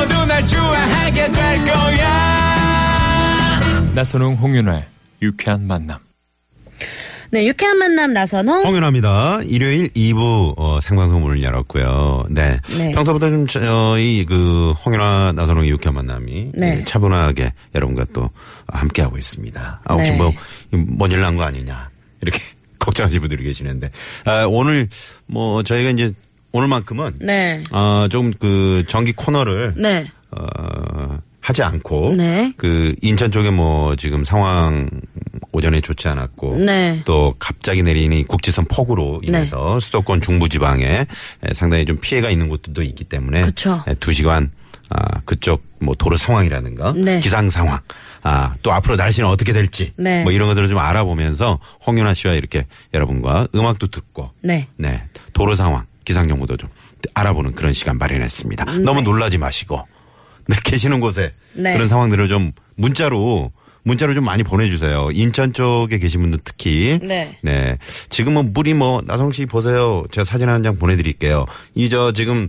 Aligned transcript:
너도 0.00 0.24
날 0.26 0.46
좋아하게 0.46 1.30
될 1.32 1.54
거야. 1.66 2.10
나선홍 3.94 4.36
홍윤아의 4.36 4.84
유쾌한 5.20 5.66
만남. 5.66 5.98
네, 7.32 7.46
유쾌한 7.46 7.76
만남 7.78 8.12
나선홍. 8.14 8.64
홍윤아입니다. 8.64 9.40
일요일 9.44 9.88
2부 9.90 10.54
어, 10.56 10.80
생방송 10.80 11.20
문을 11.22 11.42
열었고요. 11.42 12.24
네. 12.30 12.58
네. 12.78 12.92
평소보다 12.92 13.28
좀 13.28 13.46
저희 13.46 14.24
그 14.26 14.72
홍윤아 14.84 15.34
나선홍의 15.36 15.68
유쾌한 15.70 15.94
만남이 15.96 16.52
네. 16.54 16.78
예, 16.80 16.84
차분하게 16.84 17.52
여러분과 17.74 18.06
또 18.14 18.30
함께 18.68 19.02
하고 19.02 19.18
있습니다. 19.18 19.80
아, 19.84 19.94
혹시 19.94 20.12
네. 20.12 20.16
뭐 20.16 20.32
뭔일 20.70 21.20
난 21.20 21.36
거 21.36 21.42
아니냐 21.44 21.90
이렇게 22.22 22.40
걱정하시는 22.80 23.20
분들이 23.20 23.44
계시는데 23.44 23.90
아, 24.24 24.46
오늘 24.48 24.88
뭐 25.26 25.62
저희가 25.62 25.90
이제 25.90 26.12
오늘만큼은 26.52 27.16
네. 27.20 27.62
어, 27.70 28.06
좀그 28.10 28.84
정기 28.88 29.12
코너를 29.12 29.74
네. 29.76 30.06
어, 30.30 31.18
하지 31.40 31.62
않고 31.62 32.14
네. 32.16 32.52
그 32.56 32.94
인천 33.02 33.30
쪽에 33.32 33.50
뭐 33.50 33.96
지금 33.96 34.24
상황 34.24 34.88
오전에 35.52 35.80
좋지 35.80 36.08
않았고 36.08 36.56
네. 36.58 37.02
또 37.04 37.34
갑자기 37.38 37.82
내리는 37.82 38.16
이 38.16 38.24
국지선 38.24 38.66
폭우로 38.66 39.20
인해서 39.24 39.80
수도권 39.80 40.20
중부 40.20 40.48
지방에 40.48 40.84
에, 40.84 41.54
상당히 41.54 41.84
좀 41.84 41.98
피해가 42.00 42.30
있는 42.30 42.48
곳들도 42.48 42.82
있기 42.82 43.04
때문에 43.04 43.42
그쵸. 43.42 43.82
에, 43.88 43.94
두 43.94 44.12
시간 44.12 44.50
아, 44.90 45.20
그쪽 45.24 45.64
뭐 45.80 45.94
도로 45.94 46.16
상황이라든가 46.16 46.94
네. 46.96 47.20
기상 47.20 47.48
상황 47.48 47.78
아, 48.22 48.54
또 48.62 48.72
앞으로 48.72 48.96
날씨는 48.96 49.28
어떻게 49.28 49.52
될지 49.52 49.92
네. 49.96 50.22
뭐 50.24 50.32
이런 50.32 50.48
것들을 50.48 50.68
좀 50.68 50.78
알아보면서 50.78 51.58
홍윤아 51.86 52.14
씨와 52.14 52.34
이렇게 52.34 52.66
여러분과 52.92 53.48
음악도 53.54 53.86
듣고 53.86 54.30
네. 54.42 54.68
네. 54.76 55.04
도로 55.32 55.54
상황, 55.54 55.86
기상 56.04 56.28
정보도 56.28 56.56
좀 56.56 56.68
알아보는 57.14 57.54
그런 57.54 57.72
시간 57.72 57.98
마련했습니다. 57.98 58.64
너무 58.82 59.02
놀라지 59.02 59.38
마시고 59.38 59.86
네, 60.48 60.56
계시는 60.64 61.00
곳에 61.00 61.32
네. 61.54 61.72
그런 61.74 61.88
상황들을 61.88 62.28
좀 62.28 62.52
문자로 62.76 63.52
문자로 63.82 64.12
좀 64.14 64.24
많이 64.24 64.42
보내주세요. 64.42 65.08
인천 65.12 65.52
쪽에 65.54 65.98
계신 65.98 66.20
분들 66.20 66.40
특히. 66.44 66.98
네. 67.02 67.78
지금은 68.10 68.52
물이 68.52 68.74
뭐 68.74 69.00
나성 69.06 69.32
씨 69.32 69.46
보세요. 69.46 70.04
제가 70.10 70.24
사진 70.24 70.48
한 70.50 70.62
장 70.62 70.76
보내드릴게요. 70.78 71.46
이 71.74 71.88
저 71.88 72.12
지금 72.12 72.48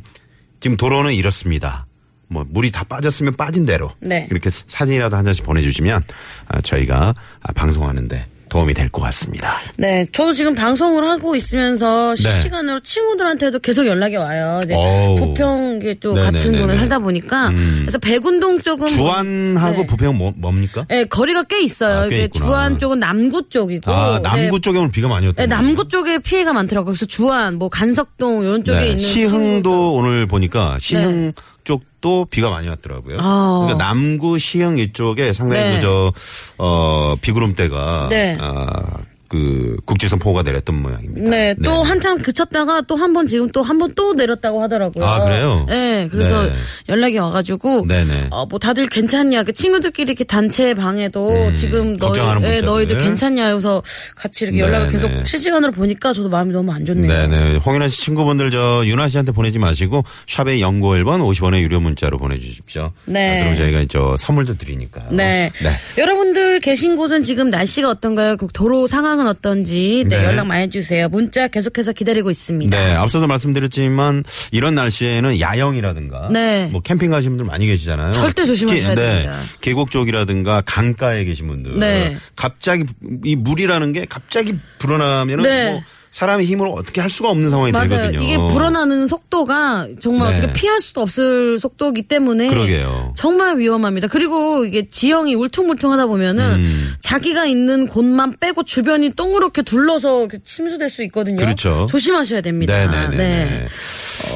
지금 0.60 0.76
도로는 0.78 1.14
이렇습니다. 1.14 1.88
뭐 2.28 2.46
물이 2.48 2.72
다 2.72 2.84
빠졌으면 2.84 3.36
빠진 3.36 3.66
대로 3.66 3.92
네. 4.00 4.28
이렇게 4.32 4.50
사진이라도 4.52 5.16
한 5.18 5.24
장씩 5.26 5.44
보내주시면 5.46 6.02
아, 6.48 6.62
저희가 6.62 7.14
아, 7.42 7.54
방송하는데 7.54 8.26
도움이 8.52 8.74
될 8.74 8.90
것 8.92 9.02
같습니다. 9.04 9.56
네. 9.78 10.06
저도 10.12 10.34
지금 10.34 10.54
방송을 10.54 11.06
하고 11.06 11.36
있으면서 11.38 12.14
네. 12.16 12.22
실시간으로 12.22 12.82
친구들한테도 12.82 13.60
계속 13.60 13.88
연락이 13.88 14.18
와요. 14.18 14.60
이제 14.66 14.74
어우. 14.76 15.16
부평 15.16 15.80
쪽 16.02 16.16
네네네네. 16.16 16.38
같은 16.40 16.52
동네 16.58 16.76
살다 16.78 17.00
보니까 17.00 17.48
음. 17.48 17.78
그래서 17.82 17.98
백운동 17.98 18.60
쪽은 18.62 18.88
주안하고 18.90 19.78
네. 19.78 19.86
부평 19.88 20.18
뭐, 20.18 20.34
뭡니까? 20.36 20.86
네, 20.90 21.06
거리가 21.06 21.44
꽤 21.44 21.64
있어요. 21.64 22.00
아, 22.00 22.08
꽤. 22.10 22.28
주안 22.28 22.78
쪽은 22.78 23.00
남구 23.00 23.48
쪽이고 23.48 23.90
아, 23.90 24.20
남구 24.22 24.58
네, 24.58 24.62
쪽에 24.62 24.78
오늘 24.80 24.92
비가 24.92 25.08
많이 25.08 25.26
왔다. 25.28 25.42
네, 25.44 25.48
남구 25.48 25.88
쪽에 25.88 26.20
피해가 26.20 26.52
많더라고요. 26.52 26.92
그래서 26.94 27.06
주안, 27.06 27.56
뭐 27.56 27.70
간석동 27.70 28.44
이런 28.44 28.66
쪽에 28.66 28.82
있는 28.88 28.98
네, 28.98 29.00
시흥도 29.04 29.40
친구들. 29.40 29.72
오늘 29.72 30.26
보니까 30.28 30.78
시흥 30.82 31.32
쪽 31.64 31.84
도 32.02 32.26
비가 32.26 32.50
많이 32.50 32.68
왔더라고요. 32.68 33.18
아. 33.20 33.64
그러니까 33.66 33.86
남구 33.86 34.38
시흥 34.38 34.80
이쪽에 34.80 35.34
상당히 35.34 35.70
네. 35.70 35.76
그저 35.76 36.12
어 36.58 37.16
비구름대가 37.22 38.08
네. 38.10 38.38
아, 38.42 38.84
그 39.32 39.78
국지선 39.86 40.20
폭우가 40.20 40.44
내렸던 40.44 40.76
모양입니다. 40.82 41.30
네, 41.30 41.56
또 41.64 41.84
한참 41.84 42.18
그쳤다가 42.18 42.82
또 42.82 42.96
한 42.98 43.14
번 43.14 43.28
지금 43.28 43.50
또 43.50 43.62
한 43.64 43.80
번 43.80 43.94
또 43.96 44.14
내렸다고 44.14 44.62
하더라고요. 44.62 45.06
아, 45.06 45.24
그래요? 45.24 45.66
네, 45.70 46.10
그래서 46.12 46.44
네. 46.48 46.52
연락이 46.90 47.18
와가지고 47.18 47.86
네네. 47.88 48.28
어, 48.32 48.46
뭐 48.46 48.60
다들 48.60 48.88
괜찮냐? 48.88 49.44
그 49.44 49.54
친구들끼리 49.54 50.12
이렇게 50.12 50.26
단체 50.26 50.74
방에도 50.74 51.54
지금 51.56 51.80
너희, 51.80 51.94
음, 51.94 51.98
걱정하는 51.98 52.42
예, 52.44 52.48
문자들. 52.48 52.66
너희들 52.66 52.98
괜찮냐? 52.98 53.54
해서 53.54 53.82
같이 54.18 54.44
이렇게 54.44 54.60
연락을 54.60 54.88
네네. 54.92 54.92
계속 54.92 55.26
실시간으로 55.28 55.72
보니까 55.72 56.12
저도 56.12 56.28
마음이 56.28 56.52
너무 56.52 56.74
안 56.74 56.84
좋네요. 56.84 57.08
네네. 57.30 57.58
홍윤아 57.66 57.88
씨 57.88 58.02
친구분들 58.02 58.52
저 58.52 58.84
윤아 58.86 59.08
씨한테 59.08 59.32
보내지 59.32 59.60
마시고 59.60 60.04
샵의 60.28 60.60
연구 60.62 60.90
1번 60.90 61.22
50원의 61.22 61.62
유료 61.62 61.80
문자로 61.80 62.18
보내주십시오. 62.18 62.92
네. 63.06 63.40
아, 63.40 63.44
그럼 63.46 63.56
저희가 63.58 63.86
저 63.90 64.16
선물도 64.18 64.58
드리니까요. 64.58 65.06
네. 65.12 65.52
네. 65.64 65.72
여러분들 65.98 66.60
계신 66.60 66.98
곳은 66.98 67.24
지금 67.24 67.50
날씨가 67.50 67.90
어떤가요? 67.90 68.36
그 68.36 68.48
도로 68.54 68.88
상황 68.88 69.21
은 69.22 69.28
어떤지 69.28 70.04
네, 70.08 70.18
네. 70.18 70.26
연락 70.26 70.48
많이 70.48 70.64
해주세요. 70.64 71.10
문자 71.10 71.48
계속해서 71.48 71.94
기다리고 71.94 72.30
있습니다. 72.30 72.78
네, 72.78 72.94
앞서도 72.94 73.28
말씀드렸지만 73.28 74.24
이런 74.52 74.76
날씨에는 74.76 75.40
야영이라든가 75.40 76.30
네. 76.32 76.68
뭐 76.68 76.82
캠핑 76.82 77.12
가시는 77.12 77.38
분들 77.38 77.46
많이 77.46 77.68
계시잖아요. 77.68 78.14
절대 78.14 78.46
조심하셔야 78.46 78.96
특히, 78.96 79.02
네, 79.02 79.12
됩니다. 79.14 79.40
계곡 79.62 79.92
쪽이라든가 79.92 80.62
강가에 80.66 81.24
계신 81.24 81.48
분들 81.48 81.80
네. 81.80 82.18
갑자기 82.36 82.84
이 83.24 83.36
물이라는 83.36 83.92
게 83.94 84.06
갑자기 84.10 84.56
불어나면은 84.80 85.44
네. 85.44 85.72
뭐 85.72 85.82
사람의 86.12 86.46
힘으로 86.46 86.74
어떻게 86.74 87.00
할 87.00 87.10
수가 87.10 87.30
없는 87.30 87.50
상황이 87.50 87.72
맞아요. 87.72 87.88
되거든요. 87.88 88.22
이게 88.22 88.38
불어나는 88.38 89.08
속도가 89.08 89.88
정말 90.02 90.34
네. 90.34 90.40
어떻게 90.40 90.54
피할 90.54 90.82
수도 90.82 91.00
없을 91.02 91.58
속도이기 91.58 92.04
때문에 92.04 92.48
그러게요. 92.48 93.14
정말 93.16 93.58
위험합니다. 93.58 94.08
그리고 94.08 94.66
이게 94.66 94.90
지형이 94.90 95.36
울퉁불퉁하다 95.36 96.08
보면은 96.08 96.56
음. 96.56 96.94
자기가 97.00 97.46
있는 97.46 97.88
곳만 97.88 98.36
빼고 98.42 98.64
주변이 98.64 99.10
동그랗게 99.12 99.62
둘러서 99.62 100.28
그 100.28 100.44
침수될 100.44 100.90
수 100.90 101.02
있거든요. 101.04 101.38
그렇죠. 101.38 101.88
조심하셔야 101.90 102.42
됩니다. 102.42 102.74
네네네. 102.74 103.18
네. 103.18 103.68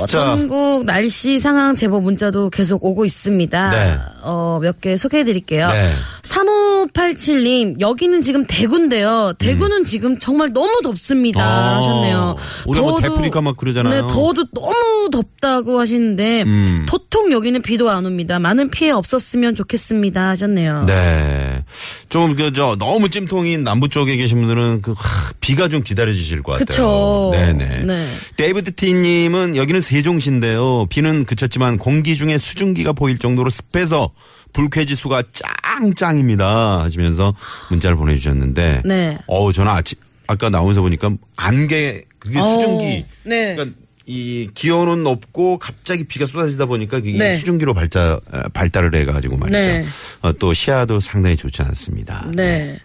어, 0.01 0.05
자. 0.07 0.19
전국 0.25 0.85
날씨 0.85 1.39
상황 1.39 1.75
제보 1.75 1.99
문자도 1.99 2.49
계속 2.51 2.83
오고 2.85 3.03
있습니다. 3.03 3.69
네. 3.69 3.97
어, 4.23 4.59
몇 4.61 4.75
개 4.79 4.95
소개해 4.97 5.23
드릴게요. 5.25 5.67
네. 5.67 5.91
3587님, 6.23 7.79
여기는 7.79 8.21
지금 8.21 8.45
대구인데요. 8.47 9.33
대구는 9.37 9.83
지금 9.83 10.17
정말 10.19 10.51
너무 10.53 10.81
덥습니다. 10.83 11.61
음. 11.61 11.64
아, 11.65 11.77
하셨네요. 11.77 12.35
우리가 12.67 12.85
뭐 12.85 13.01
대프리카 13.01 13.41
막 13.41 13.57
그러잖아요. 13.57 14.07
네, 14.07 14.13
더워도 14.13 14.45
너무 14.53 15.09
덥다고 15.11 15.79
하시는데, 15.79 16.43
음. 16.43 16.85
도통 16.87 17.31
여기는 17.31 17.61
비도 17.61 17.89
안 17.89 18.05
옵니다. 18.05 18.39
많은 18.39 18.69
피해 18.69 18.91
없었으면 18.91 19.55
좋겠습니다. 19.55 20.29
하셨네요. 20.29 20.85
네. 20.85 21.63
좀, 22.09 22.35
그, 22.35 22.53
저, 22.53 22.75
너무 22.77 23.09
찜통인 23.09 23.63
남부 23.63 23.89
쪽에 23.89 24.15
계신 24.15 24.39
분들은 24.39 24.81
그, 24.81 24.93
하, 24.95 25.31
비가 25.39 25.67
좀 25.67 25.83
기다려 25.83 26.13
주실 26.13 26.43
것 26.43 26.53
같아요. 26.53 26.65
그쵸. 26.65 27.29
네네. 27.33 27.83
네. 27.83 28.05
데이비드 28.37 28.75
티 28.75 28.93
님은 28.93 29.55
여기는 29.55 29.81
세종시인데요. 29.81 30.87
비는 30.89 31.25
그쳤지만 31.25 31.77
공기 31.77 32.15
중에 32.15 32.37
수증기가 32.37 32.93
보일 32.93 33.17
정도로 33.17 33.49
습해서 33.49 34.11
불쾌지수가 34.53 35.23
짱짱입니다. 35.33 36.81
하시면서 36.81 37.33
문자를 37.69 37.97
보내주셨는데. 37.97 38.83
네. 38.85 39.17
어우, 39.27 39.51
저는 39.51 39.71
아침, 39.71 39.97
아까 40.27 40.49
나오면서 40.49 40.81
보니까 40.81 41.11
안개, 41.35 42.03
그게 42.19 42.39
어, 42.39 42.43
수증기. 42.43 43.05
네. 43.23 43.55
그러니까 43.55 43.77
이 44.07 44.47
기온은 44.53 45.03
높고 45.03 45.57
갑자기 45.57 46.03
비가 46.03 46.27
쏟아지다 46.27 46.67
보니까 46.67 46.97
그게 46.99 47.17
네. 47.17 47.37
수증기로 47.37 47.73
발자, 47.73 48.19
발달을 48.53 48.93
해가지고 48.93 49.37
말이죠. 49.37 49.57
네. 49.57 49.85
어, 50.21 50.31
또 50.33 50.53
시야도 50.53 50.99
상당히 50.99 51.35
좋지 51.35 51.63
않습니다. 51.63 52.29
네. 52.35 52.77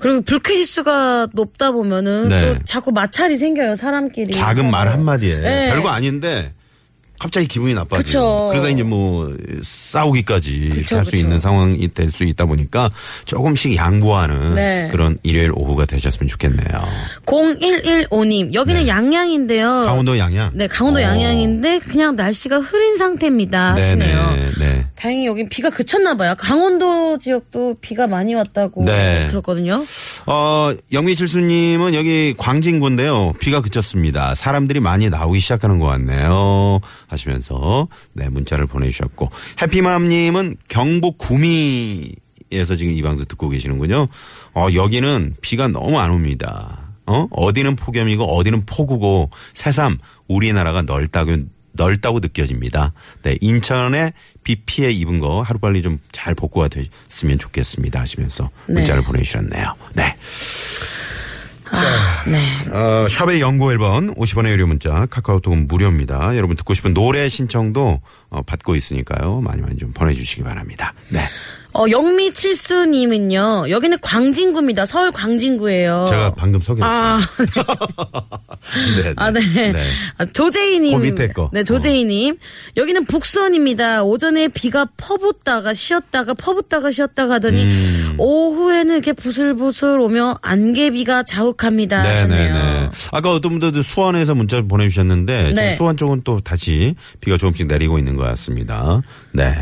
그리고 0.00 0.20
불쾌지수가 0.20 1.28
높다 1.32 1.70
보면은 1.70 2.28
네. 2.28 2.42
또 2.42 2.58
자꾸 2.64 2.92
마찰이 2.92 3.38
생겨요, 3.38 3.74
사람끼리. 3.74 4.32
작은 4.32 4.70
말 4.70 4.88
한마디에 4.88 5.40
네. 5.40 5.70
별거 5.72 5.88
아닌데 5.88 6.52
갑자기 7.18 7.46
기분이 7.48 7.74
나빠지고. 7.74 8.48
그래서 8.50 8.68
이제 8.70 8.82
뭐 8.82 9.34
싸우기까지 9.62 10.84
할 10.90 11.04
수. 11.04 11.16
있는 11.16 11.40
상황이 11.40 11.86
될 11.88 12.10
수 12.10 12.24
있다 12.24 12.46
보니까 12.46 12.90
조금씩 13.24 13.74
양보하는 13.76 14.54
네. 14.54 14.88
그런 14.92 15.18
일요일 15.22 15.50
오후가 15.54 15.84
되셨으면 15.86 16.28
좋겠네요. 16.28 16.66
0115님, 17.26 18.54
여기는 18.54 18.82
네. 18.82 18.88
양양인데요. 18.88 19.82
강원도 19.84 20.18
양양. 20.18 20.52
네, 20.54 20.66
강원도 20.66 21.00
어. 21.00 21.02
양양인데 21.02 21.80
그냥 21.80 22.16
날씨가 22.16 22.58
흐린 22.60 22.96
상태입니다. 22.96 23.74
하시네요. 23.74 24.30
네네. 24.30 24.50
네. 24.58 24.85
다행히 24.96 25.26
여긴 25.26 25.48
비가 25.48 25.70
그쳤나 25.70 26.16
봐요. 26.16 26.34
강원도 26.38 27.18
지역도 27.18 27.76
비가 27.80 28.06
많이 28.06 28.34
왔다고 28.34 28.84
네. 28.84 29.28
들었거든요. 29.28 29.84
어, 30.26 30.72
영미칠수님은 30.92 31.94
여기 31.94 32.34
광진구인데요. 32.36 33.34
비가 33.38 33.60
그쳤습니다. 33.60 34.34
사람들이 34.34 34.80
많이 34.80 35.10
나오기 35.10 35.38
시작하는 35.38 35.78
것 35.78 35.86
같네요. 35.86 36.80
하시면서 37.08 37.88
네, 38.14 38.28
문자를 38.30 38.66
보내주셨고 38.66 39.30
해피맘님은 39.60 40.56
경북 40.68 41.18
구미에서 41.18 42.76
지금 42.76 42.92
이 42.92 43.02
방송 43.02 43.26
듣고 43.26 43.50
계시는군요. 43.50 44.08
어, 44.54 44.68
여기는 44.74 45.36
비가 45.42 45.68
너무 45.68 45.98
안 46.00 46.10
옵니다. 46.10 46.94
어? 47.06 47.28
어디는 47.30 47.76
폭염이고 47.76 48.24
어디는 48.24 48.66
폭우고 48.66 49.30
새삼 49.54 49.98
우리나라가 50.26 50.82
넓다고 50.82 51.36
넓다고 51.76 52.20
느껴집니다. 52.20 52.92
네, 53.22 53.36
인천에 53.40 54.12
비 54.42 54.56
피해 54.64 54.90
입은 54.90 55.18
거 55.20 55.42
하루빨리 55.42 55.82
좀 55.82 55.98
잘 56.26 56.34
복구가 56.34 56.68
됐으면 56.68 57.38
좋겠습니다 57.38 58.00
하시면서 58.00 58.50
문자를 58.68 59.02
보내주셨네요. 59.02 59.74
네. 59.94 60.16
네. 62.26 62.70
어, 62.72 63.06
샵의 63.08 63.40
연구 63.40 63.66
1번 63.66 64.16
50원의 64.16 64.50
유료 64.50 64.66
문자 64.66 65.06
카카오톡은 65.06 65.68
무료입니다. 65.68 66.36
여러분 66.36 66.56
듣고 66.56 66.74
싶은 66.74 66.94
노래 66.94 67.28
신청도 67.28 68.00
어, 68.30 68.42
받고 68.42 68.74
있으니까요. 68.74 69.40
많이 69.40 69.62
많이 69.62 69.76
좀 69.76 69.92
보내주시기 69.92 70.42
바랍니다. 70.42 70.94
네. 71.10 71.20
어, 71.76 71.84
영미 71.90 72.32
칠수님은요, 72.32 73.66
여기는 73.68 73.98
광진구입니다. 74.00 74.86
서울 74.86 75.12
광진구예요. 75.12 76.06
제가 76.08 76.32
방금 76.34 76.58
소개했어요. 76.58 76.90
아, 76.90 77.20
네, 79.02 79.12
아, 79.16 79.30
네. 79.30 79.40
네. 79.72 79.84
아, 80.16 80.24
조재희님. 80.24 80.98
그 80.98 81.04
밑에 81.04 81.28
거. 81.28 81.50
네, 81.52 81.64
조재희님. 81.64 82.38
여기는 82.78 83.04
북선입니다. 83.04 84.04
오전에 84.04 84.48
비가 84.48 84.86
퍼붓다가 84.96 85.74
쉬었다가 85.74 86.32
퍼붓다가 86.32 86.90
쉬었다가 86.90 87.34
하더니 87.34 87.64
음. 87.64 88.14
오후에는 88.16 88.94
이렇게 88.94 89.12
부슬부슬 89.12 90.00
오며 90.00 90.38
안개비가 90.40 91.24
자욱합니다. 91.24 92.02
네네네. 92.02 92.90
아까 93.12 93.32
어떤 93.32 93.52
분들도 93.52 93.82
수원에서 93.82 94.34
문자 94.34 94.62
보내주셨는데 94.62 95.48
지금 95.48 95.54
네. 95.54 95.74
수원 95.74 95.98
쪽은 95.98 96.22
또 96.24 96.40
다시 96.40 96.94
비가 97.20 97.36
조금씩 97.36 97.66
내리고 97.66 97.98
있는 97.98 98.16
것 98.16 98.22
같습니다. 98.24 99.02
네. 99.32 99.52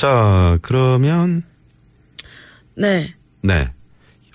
자 0.00 0.58
그러면 0.62 1.42
네. 2.74 3.14
네. 3.42 3.68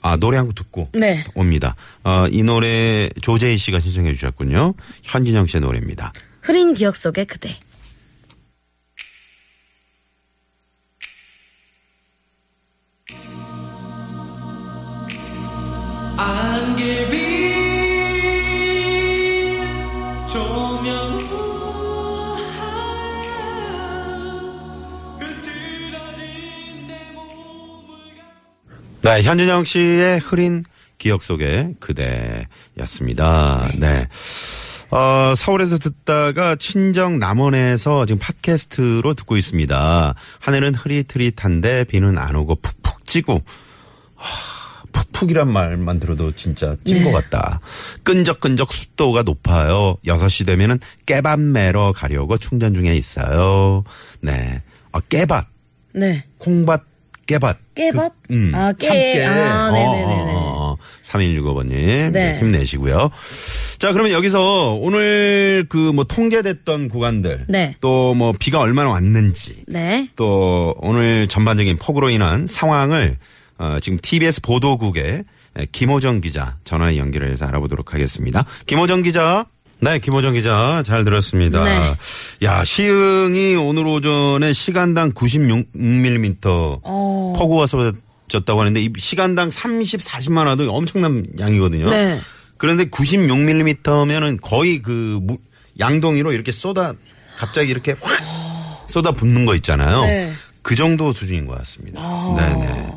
아 0.03 0.15
노래 0.15 0.37
한 0.37 0.45
곡 0.45 0.53
듣고 0.53 0.89
네. 0.93 1.23
옵니다. 1.33 1.75
어, 2.03 2.27
이 2.29 2.43
노래 2.43 3.09
조재희 3.23 3.57
씨가 3.57 3.79
신청해 3.79 4.13
주셨군요. 4.13 4.75
현진영 5.01 5.47
씨의 5.47 5.61
노래입니다. 5.61 6.13
흐린 6.43 6.75
기억 6.75 6.95
속의 6.95 7.25
그대. 7.25 7.49
안개 16.17 17.09
네, 29.05 29.21
현진영 29.21 29.65
씨의 29.65 30.17
흐린 30.17 30.63
기억 30.97 31.21
속의 31.21 31.75
그대였습니다. 31.79 33.69
네. 33.77 34.07
어, 34.89 35.35
서울에서 35.35 35.77
듣다가 35.77 36.55
친정 36.55 37.19
남원에서 37.19 38.07
지금 38.07 38.17
팟캐스트로 38.17 39.13
듣고 39.13 39.37
있습니다. 39.37 40.15
하늘은 40.39 40.73
흐릿흐릿한데 40.73 41.83
비는 41.83 42.17
안 42.17 42.35
오고 42.35 42.55
푹푹 42.55 43.05
찌고 43.05 43.43
하, 44.15 44.83
푹푹이란 44.91 45.53
말만 45.53 45.99
들어도 45.99 46.31
진짜 46.31 46.75
찐것 46.83 47.13
같다. 47.13 47.59
끈적끈적 48.01 48.73
습도가 48.73 49.21
높아요. 49.21 49.97
6시 50.03 50.47
되면은 50.47 50.79
깨밥 51.05 51.39
매러 51.39 51.91
가려고 51.91 52.39
충전 52.39 52.73
중에 52.73 52.95
있어요. 52.95 53.83
네. 54.21 54.63
아, 54.91 54.99
깨밥. 54.99 55.47
네. 55.93 56.25
콩밭 56.39 56.94
깨밭. 57.27 57.57
깨밭? 57.75 58.13
그, 58.27 58.33
음, 58.33 58.51
아, 58.53 58.71
깨. 58.73 58.87
참깨. 58.87 59.25
아, 59.25 59.71
네네네네. 59.71 60.03
어, 60.05 60.35
어, 60.35 60.71
어. 60.73 60.75
3165번님. 61.03 62.11
네. 62.11 62.37
힘내시고요. 62.39 63.09
자, 63.79 63.91
그러면 63.91 64.11
여기서 64.11 64.73
오늘 64.75 65.65
그 65.69 65.91
뭐 65.95 66.03
통계됐던 66.03 66.89
구간들. 66.89 67.45
네. 67.47 67.75
또뭐 67.81 68.33
비가 68.39 68.59
얼마나 68.59 68.89
왔는지. 68.89 69.63
네. 69.67 70.07
또 70.15 70.75
오늘 70.79 71.27
전반적인 71.27 71.77
폭우로 71.77 72.09
인한 72.09 72.47
상황을 72.47 73.17
어, 73.57 73.77
지금 73.81 73.97
TBS 74.01 74.41
보도국의 74.41 75.23
김호정 75.71 76.19
기자 76.19 76.57
전화 76.65 76.97
연결을 76.97 77.31
해서 77.31 77.45
알아보도록 77.45 77.93
하겠습니다. 77.93 78.45
김호정 78.65 79.01
기자. 79.03 79.45
네, 79.85 79.99
김호정 79.99 80.33
기자 80.33 80.81
잘 80.83 81.03
들었습니다. 81.03 81.63
네. 81.63 81.95
야, 82.41 82.63
시흥이 82.63 83.53
오늘 83.55 83.85
오전에 83.85 84.51
시간당 84.51 85.11
96mm 85.11 86.79
어. 86.81 87.33
폭우가 87.37 87.67
쏟아졌다고 87.67 88.61
하는데 88.61 88.81
이 88.81 88.89
시간당 88.97 89.51
30, 89.51 89.99
40만 90.01 90.47
와도 90.47 90.73
엄청난 90.73 91.23
양이거든요. 91.39 91.87
네. 91.91 92.19
그런데 92.57 92.85
96mm면은 92.85 94.41
거의 94.41 94.81
그 94.81 95.19
무- 95.21 95.37
양동이로 95.79 96.33
이렇게 96.33 96.51
쏟아 96.51 96.93
갑자기 97.37 97.69
이렇게 97.69 97.95
확 98.01 98.89
쏟아 98.89 99.11
붓는 99.11 99.45
거 99.45 99.53
있잖아요. 99.53 100.01
네. 100.05 100.33
그 100.63 100.75
정도 100.75 101.13
수준인 101.13 101.45
것 101.45 101.55
같습니다. 101.59 102.01
네네. 102.37 102.87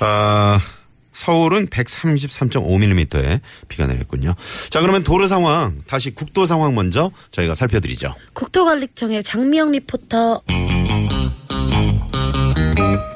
아, 0.00 0.58
서울은 1.16 1.68
133.5mm의 1.68 3.40
비가 3.68 3.86
내렸군요. 3.86 4.34
자, 4.68 4.82
그러면 4.82 5.02
도로 5.02 5.26
상황, 5.28 5.80
다시 5.86 6.14
국도 6.14 6.44
상황 6.44 6.74
먼저 6.74 7.10
저희가 7.30 7.54
살펴드리죠. 7.54 8.14
국토관리청의 8.34 9.24
장미영 9.24 9.72
리포터. 9.72 10.42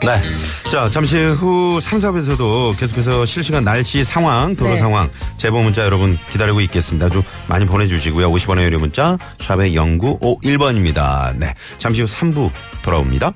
네. 0.03 0.23
자, 0.71 0.89
잠시 0.89 1.19
후 1.19 1.79
3, 1.83 1.99
4부에서도 1.99 2.79
계속해서 2.79 3.27
실시간 3.27 3.65
날씨 3.65 4.03
상황, 4.03 4.57
도로 4.57 4.71
네. 4.71 4.79
상황, 4.79 5.11
제보 5.37 5.61
문자 5.61 5.85
여러분 5.85 6.19
기다리고 6.33 6.63
있겠습니다. 6.63 7.11
좀 7.11 7.23
많이 7.49 7.67
보내주시고요. 7.67 8.31
50원의 8.31 8.63
유료 8.63 8.79
문자, 8.79 9.19
샵의 9.41 9.75
0951번입니다. 9.75 11.37
네. 11.37 11.55
잠시 11.77 12.01
후 12.01 12.09
3부 12.09 12.51
돌아옵니다. 12.83 13.35